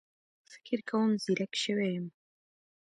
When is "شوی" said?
1.63-1.89